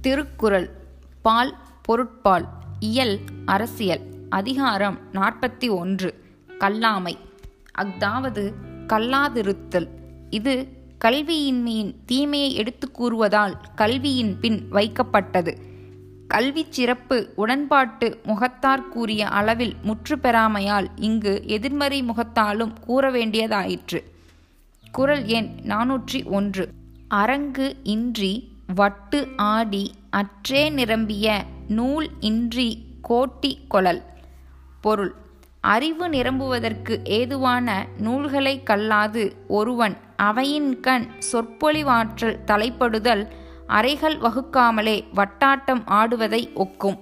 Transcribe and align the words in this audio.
திருக்குறள் 0.00 0.70
பால் 1.22 1.56
பொருட்பால் 1.82 2.48
இயல் 2.78 3.18
அரசியல் 3.44 4.00
அதிகாரம் 4.28 4.98
நாற்பத்தி 5.12 5.70
ஒன்று 5.70 6.24
கல்லாமை. 6.60 7.16
அஃதாவது 7.78 8.52
கல்லாதிருத்தல். 8.86 9.88
இது 10.30 10.68
கல்வியின்மையின் 11.04 11.94
தீமையை 12.06 12.54
எடுத்து 12.54 12.90
கூறுவதால் 12.90 13.54
கல்வியின் 13.74 14.40
பின் 14.40 14.72
வைக்கப்பட்டது. 14.72 15.56
கல்வி 16.28 16.66
சிறப்பு 16.70 17.32
உடன்பாட்டு 17.36 18.20
முகத்தார் 18.26 18.88
கூறிய 18.88 19.28
அளவில் 19.28 19.76
முற்று 19.82 20.18
பெறாமையால் 20.18 20.88
இங்கு 20.96 21.42
எதிர்மறை 21.46 22.02
முகத்தாலும் 22.02 22.72
கூற 22.80 23.10
வேண்டியதாயிற்று. 23.10 24.02
குறள் 24.92 25.24
எண் 25.24 25.48
நாநூற்றி 25.62 26.24
ஒன்று. 26.24 26.68
அரங்கு 27.08 27.76
இன்றி 27.82 28.49
வட்டு 28.74 29.28
ஆடி 29.36 29.94
அற்றே 30.10 30.68
நிரம்பிய 30.68 31.44
நூல் 31.68 32.10
இன்றி 32.20 32.84
கோட்டி 33.08 33.56
கொளல் 33.68 34.02
பொருள். 34.80 35.14
அறிவு 35.60 36.08
நிரம்புவதற்கு 36.08 37.00
ஏதுவான 37.04 37.86
நூல்களை 37.98 38.62
கல்லாது 38.62 39.44
ஒருவன் 39.48 39.96
அவையின் 40.16 40.80
கண் 40.80 41.06
சொற்பொழிவாற்றல் 41.32 42.38
தலைப்படுதல் 42.46 43.28
அறைகள் 43.66 44.18
வகுக்காமலே 44.18 45.04
வட்டாட்டம் 45.14 45.82
ஆடுவதை 45.86 46.48
ஒக்கும். 46.54 46.98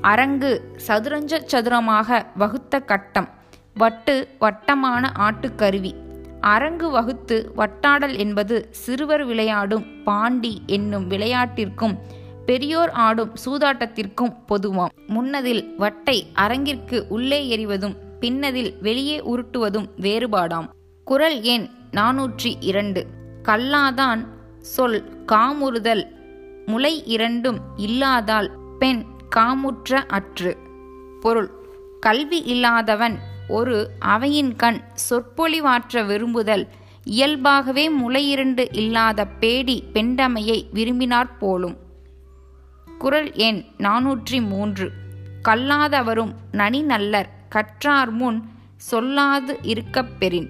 அரங்கு 0.00 0.78
சதுரஞ்ச 0.86 1.42
சதுரமாக 1.46 2.26
வகுத்த 2.36 2.80
கட்டம். 2.80 3.28
வட்டு 3.74 4.28
வட்டமான 4.38 5.12
ஆட்டுக்கருவி. 5.18 6.01
அரங்கு 6.42 6.90
வகுத்து 6.90 7.52
வட்டாடல் 7.54 8.16
என்பது 8.16 8.68
சிறுவர் 8.70 9.24
விளையாடும் 9.24 10.02
பாண்டி 10.04 10.62
என்னும் 10.66 11.10
விளையாட்டிற்கும் 11.10 11.98
பெரியோர் 12.46 12.90
ஆடும் 12.90 13.34
சூதாட்டத்திற்கும் 13.46 14.36
பொதுவாம். 14.46 14.88
முன்னதில் 15.06 15.74
வட்டை 15.76 16.26
அரங்கிற்கு 16.34 17.06
உள்ளே 17.08 17.56
எறிவதும் 17.56 17.94
பின்னதில் 18.20 18.76
வெளியே 18.80 19.20
உருட்டுவதும் 19.20 19.88
வேறுபாடாம். 20.00 20.68
குரல் 21.04 21.40
எண் 21.40 21.66
நாநூற்றி 21.90 22.54
இரண்டு. 22.60 23.06
கல்லாதான் 23.42 24.26
சொல் 24.58 25.24
காமுறுதல் 25.26 26.04
முளை 26.66 27.02
இரண்டும் 27.06 27.60
இல்லாதால் 27.76 28.50
பெண் 28.78 29.04
காமுற்ற 29.36 29.94
அற்று. 30.08 30.56
பொருள் 31.20 31.50
கல்வி 32.00 32.42
இல்லாதவன் 32.42 33.18
ஒரு 33.48 33.90
அவையின் 33.98 34.56
கண் 34.56 34.80
சொற்பொழிவாற்ற 35.10 36.06
விரும்புதல் 36.06 36.68
இயல்பாகவே 37.04 37.90
முளையிரண்டு 37.90 38.68
இல்லாத 38.72 39.26
பேடி 39.26 39.84
பெண்டமையை 39.92 40.66
விரும்பினாற் 40.74 41.38
போலும். 41.38 41.76
குரல் 42.98 43.32
எண் 43.32 43.64
நாநூற்றி 43.78 44.46
மூன்று 44.46 44.92
கல்லாதவரும் 45.44 46.34
நனி 46.52 46.82
நல்லர் 46.82 47.26
கற்றார் 47.48 48.10
முன் 48.10 48.50
சொல்லாது 48.90 49.58
இருக்கப்பெறின் 49.62 50.48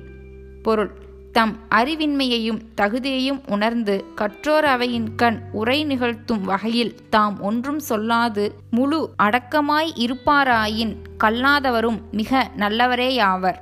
பொருள் 0.62 1.02
தம் 1.33 1.56
அறிவின்மையையும் 1.70 2.58
தகுதியையும் 2.77 3.41
உணர்ந்து 3.47 4.05
கற்றோர் 4.16 4.64
அவையின் 4.64 5.14
கண் 5.14 5.41
உரை 5.52 5.84
நிகழ்த்தும் 5.84 6.41
வகையில் 6.41 6.94
தாம் 7.11 7.41
ஒன்றும் 7.41 7.80
சொல்லாது 7.88 8.50
முழு 8.70 9.14
அடக்கமாய் 9.22 9.92
இருப்பாராயின் 9.97 10.97
கல்லாதவரும் 11.25 12.00
மிக 12.10 12.50
நல்லவரேயாவர். 12.56 13.56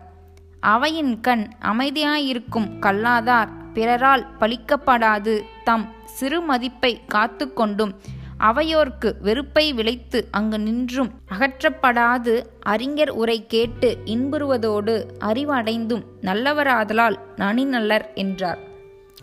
அவையின் 0.61 1.21
கண் 1.21 1.49
அமைதியாயிருக்கும் 1.61 2.79
கல்லாதார் 2.79 3.49
பிறரால் 3.75 4.27
பழிக்கப்படாது 4.41 5.41
தம் 5.65 5.89
சிறு 6.05 6.41
மதிப்பை 6.41 7.01
காத்து 7.07 7.53
கொண்டும் 7.53 7.95
அவையோர்க்கு 8.41 9.11
வெறுப்பை 9.21 9.73
விளைத்து 9.73 10.29
அங்கு 10.31 10.59
நின்றும். 10.59 11.11
அகற்றப்படாது 11.33 12.35
அறிஞர் 12.61 13.11
உரை 13.11 13.39
கேட்டு 13.47 13.97
இன்புறுவதோடு 14.05 14.95
அறிவடைந்தும் 15.21 16.05
நல்லவராதலால் 16.23 17.19
நனி 17.37 17.65
நல்லர் 17.67 18.07
என்றார். 18.15 18.59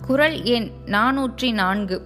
குறள் 0.05 0.38
எண் 0.41 0.69
நாநூற்றி 0.85 1.51
நான்கு 1.53 2.01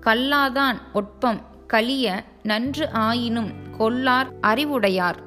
கல்லாதான் 0.00 0.78
ஒட்பம் 0.92 1.40
கலிய 1.66 2.24
நன்று 2.42 2.90
ஆயினும் 2.90 3.50
கொல்லார் 3.78 4.30
அறிவுடையார். 4.40 5.20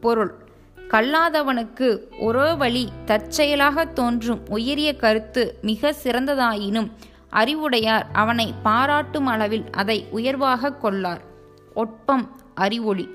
பொருள். 0.00 0.32
கல்லாதவனுக்கு 0.88 1.88
ஒரோ 2.20 2.54
வழி 2.54 2.88
தற்செயலாக 3.04 3.84
தோன்றும் 3.84 4.40
உயரிய 4.48 4.96
கருத்து 4.96 5.42
மிக 5.62 5.94
சிறந்ததாயினும் 6.04 6.88
அறிவுடையார் 7.32 8.06
அவனை 8.12 8.54
பாராட்டும் 8.62 9.26
அளவில் 9.26 9.66
அதை 9.70 10.06
உயர்வாக 10.10 10.72
கொள்ளார். 10.72 11.22
ஒட்பம் 11.74 12.26
அறிவொளி. 12.54 13.06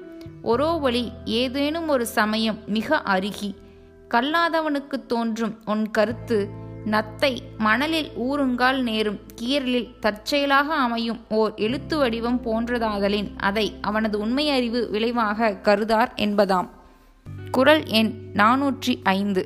ஒரோ 0.41 0.69
ஒளி 0.79 1.11
ஏதேனும் 1.25 1.87
ஒரு 1.87 2.05
சமயம் 2.05 2.57
மிக 2.67 2.97
அருகி 2.97 3.55
கல்லாதவனுக்கு 4.09 5.05
தோன்றும் 5.07 5.55
உன் 5.65 5.91
கருத்து 5.91 6.65
நத்தை 6.85 7.31
மணலில் 7.57 8.11
ஊருங்கால் 8.15 8.81
நேரும் 8.81 9.19
கீரலில் 9.41 9.93
தற்செயலாக 9.99 10.73
அமையும் 10.73 11.19
ஓர் 11.29 11.53
எழுத்து 11.55 11.97
வடிவம் 11.97 12.41
போன்றதாதலின் 12.43 13.31
அதை 13.37 13.65
அவனது 13.81 14.19
உண்மை 14.19 14.49
அறிவு 14.49 14.89
விளைவாக 14.89 15.51
கருதார் 15.53 16.13
என்பதாம். 16.15 16.69
குறள் 17.51 17.83
எண் 17.85 18.11
நாநூற்றி 18.33 18.95
ஐந்து. 19.03 19.43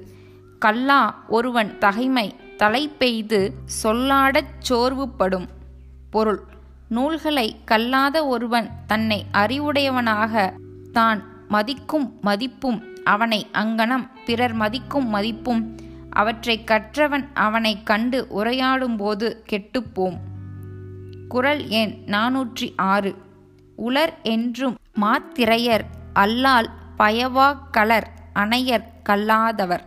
கல்லா 0.60 1.02
ஒருவன் 1.28 1.78
தகைமை 1.78 2.28
தலை 2.62 2.88
பெய்து 2.88 3.54
சொல்லாடச் 3.84 4.62
சோர்வுபடும். 4.70 5.48
பொருள். 6.10 6.44
நூல்களை 6.90 7.56
கல்லாத 7.66 8.26
ஒருவன் 8.26 8.70
தன்னை 8.88 9.26
அறிவுடையவனாக 9.34 10.54
தான் 10.92 11.48
மதிக்கும் 11.48 12.18
மதிப்பும் 12.22 12.84
அவனை 13.04 13.48
அங்கனம் 13.54 14.10
பிறர் 14.26 14.54
மதிக்கும் 14.54 15.08
மதிப்பும் 15.08 15.76
அவற்றை 16.10 16.64
கற்றவன் 16.64 17.30
அவனை 17.34 17.84
கண்டு 17.84 18.28
உரையாடும்போது 18.36 19.36
கெட்டுப்போம். 19.50 20.18
குரல் 21.28 21.68
எண் 21.68 22.04
நாநூற்றி 22.06 22.74
ஆறு. 22.76 23.16
உலர் 23.76 24.20
என்றும் 24.24 24.76
மாத்திரையர் 25.02 25.84
அல்லால் 26.14 26.70
பயவாக்கலர் 26.98 27.58
கலர் 27.72 28.10
அணையர் 28.34 28.92
கல்லாதவர். 29.04 29.84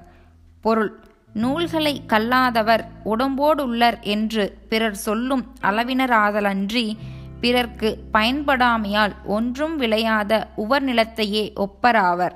பொருள். 0.61 1.03
நூல்களை 1.35 2.07
கல்லாதவர் 2.07 2.89
உடம்போடுள்ளர் 3.05 4.01
என்று 4.01 4.59
பிறர் 4.69 4.95
சொல்லும் 4.95 5.55
அளவினராதலன்றி 5.63 6.97
பிறர்க்கு 7.41 7.99
பயன்படாமையால் 8.13 9.13
ஒன்றும் 9.25 9.77
விளையாத 9.77 10.49
உவர் 10.55 10.85
நிலத்தையே 10.85 11.53
ஒப்பராவர். 11.55 12.35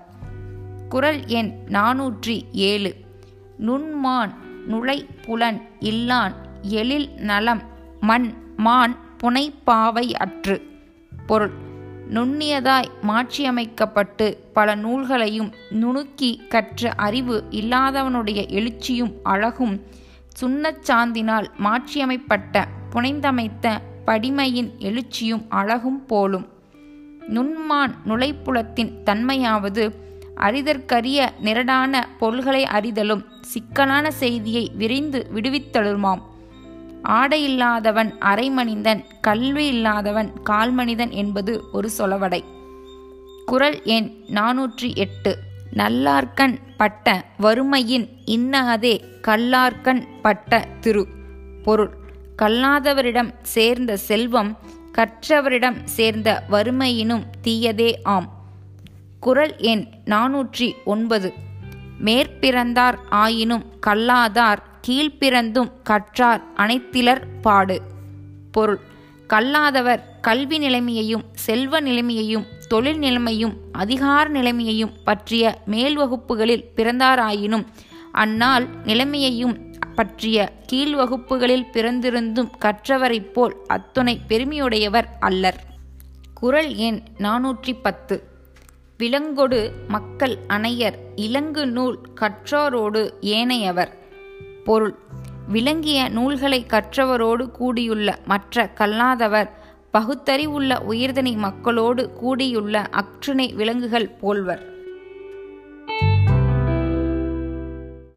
குறள் 0.88 1.24
எண் 1.24 1.52
நாநூற்றி 1.66 2.42
ஏழு. 2.52 2.96
நுண்மான் 3.66 4.34
நுழை 4.66 5.06
புலன் 5.22 5.68
இல்லான் 5.78 6.32
எழில் 6.62 7.10
நலம் 7.10 7.62
மண் 8.00 8.34
மான் 8.56 8.96
புனைப்பாவை 9.22 10.12
அற்று. 10.12 10.62
பொருள். 11.26 11.67
நுண்ணியதாய் 12.08 12.90
மாற்றியமைக்கப்பட்டு 13.02 14.36
பல 14.52 14.74
நூல்களையும் 14.74 15.52
நுணுக்கி 15.70 16.46
கற்ற 16.48 16.90
அறிவு 16.90 17.44
இல்லாதவனுடைய 17.50 18.48
எழுச்சியும் 18.48 19.12
அழகும் 19.22 19.82
சுண்ணச்சாந்தினால் 20.40 21.46
மாற்றியமைப்பட்ட 21.58 22.64
புனைந்தமைத்த 22.92 23.78
படிமையின் 24.06 24.70
எழுச்சியும் 24.78 25.44
அழகும் 25.48 26.06
போலும். 26.06 26.46
நுண்மான் 27.20 27.94
நுழைப்புலத்தின் 28.06 28.92
தன்மையாவது 29.04 29.84
அறிதற்கரிய 30.36 31.28
நிரடான 31.44 32.06
பொருள்களை 32.18 32.64
அறிதலும் 32.64 33.24
சிக்கலான 33.40 34.10
செய்தியை 34.10 34.70
விரைந்து 34.74 35.26
விடுவித்தலுமாம். 35.34 36.20
ஆடையில்லாதவன் 37.02 38.12
அரைமனிதன் 38.20 39.04
கல்வி 39.20 39.66
இல்லாதவன் 39.66 40.32
கால்மனிதன் 40.50 41.10
என்பது 41.10 41.64
ஒரு 41.72 41.90
சொலவடை. 41.98 42.40
குறள் 43.46 43.82
எண் 43.82 44.24
நாநூற்றி 44.28 44.94
எட்டு. 44.94 45.38
நல்லார்க்கண் 45.74 46.58
பட்ட 46.76 47.24
வறுமையின் 47.40 48.08
இன்னாதே 48.26 49.00
கல்லார்க்கண் 49.22 50.06
பட்ட 50.22 50.68
திரு. 50.80 51.08
பொருள். 51.62 51.96
கல்லாதவரிடம் 52.38 53.34
சேர்ந்த 53.42 53.96
செல்வம் 53.96 54.58
கற்றவரிடம் 54.92 55.76
சேர்ந்த 55.84 56.44
வறுமையினும் 56.50 57.22
தீயதே 57.44 57.94
ஆம். 58.02 58.32
குறள் 59.20 59.56
எண் 59.56 59.86
நாநூற்றி 60.04 60.74
ஒன்பது. 60.84 61.32
மேற்பிறந்தார் 62.04 62.98
ஆயினும் 63.08 63.64
கல்லாதார் 63.80 64.67
கீழ்ப்பிறந்தும் 64.86 65.72
கற்றார் 65.82 66.42
அனைத்திலர் 66.56 67.22
பாடு. 67.42 67.82
பொருள். 68.52 68.80
கல்லாதவர் 69.26 70.20
கல்வி 70.20 70.58
நிலைமையையும் 70.58 71.24
செல்வ 71.34 71.80
நிலைமையையும் 71.80 72.46
தொழில் 72.68 72.98
நிலைமையும் 72.98 73.56
அதிகார 73.72 74.28
நிலைமையையும் 74.28 74.92
பற்றிய 75.04 75.58
மேல் 75.66 75.96
வகுப்புகளில் 75.96 76.64
பிறந்தாராயினும் 76.76 77.66
அந்நாள் 78.12 78.66
நிலைமையையும் 78.84 79.74
பற்றிய 79.94 80.52
கீழ்வகுப்புகளில் 80.72 81.66
பிறந்திருந்தும் 81.72 82.50
கற்றவரைப் 82.58 83.32
போல் 83.32 83.56
அத்துணை 83.66 84.20
பெருமையுடையவர் 84.28 85.08
அல்லர். 85.20 85.60
குறள் 86.34 86.74
எண் 86.74 87.00
நாநூற்றி 87.18 87.74
பத்து 87.82 88.22
விலங்கொடு 88.98 89.70
மக்கள் 89.88 90.38
அணையர் 90.46 90.98
இலங்கு 91.16 91.66
நூல் 91.66 91.98
கற்றோரோடு 92.20 93.10
ஏனையவர். 93.20 94.07
பொருள். 94.68 94.94
விளங்கிய 95.48 96.08
நூல்களை 96.08 96.66
கற்றவரோடு 96.68 97.44
கூடியுள்ள 97.50 98.18
மற்ற 98.24 98.68
கல்லாதவர் 98.68 99.48
பகுத்தறிவுள்ள 99.98 100.70
உயிர்தனி 100.88 101.36
மக்களோடு 101.36 102.12
கூடியுள்ள 102.12 102.82
அற்றுணை 103.00 103.46
விலங்குகள் 103.52 104.08
போல்வர். 104.20 104.62